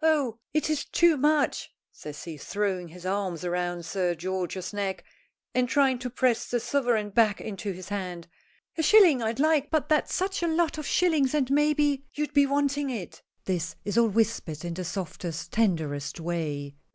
"Oh, 0.00 0.38
it 0.54 0.70
is 0.70 0.86
too 0.86 1.18
much," 1.18 1.70
says 1.92 2.24
he, 2.24 2.38
throwing 2.38 2.88
his 2.88 3.04
arms 3.04 3.44
round 3.46 3.84
Sir 3.84 4.14
George's 4.14 4.72
neck 4.72 5.04
and 5.54 5.68
trying 5.68 5.98
to 5.98 6.08
press 6.08 6.48
the 6.50 6.60
sovereign 6.60 7.10
back 7.10 7.42
into 7.42 7.72
his 7.72 7.90
hand. 7.90 8.26
"A 8.78 8.82
shilling 8.82 9.20
I'd 9.22 9.38
like, 9.38 9.70
but 9.70 9.90
that's 9.90 10.14
such 10.14 10.42
a 10.42 10.48
lot 10.48 10.78
of 10.78 10.86
shillings, 10.86 11.34
and 11.34 11.50
maybe 11.50 12.06
you'd 12.14 12.32
be 12.32 12.46
wanting 12.46 12.88
it." 12.88 13.20
This 13.44 13.76
is 13.84 13.98
all 13.98 14.08
whispered 14.08 14.64
in 14.64 14.72
the 14.72 14.82
softest, 14.82 15.52
tenderest 15.52 16.20
way. 16.20 16.76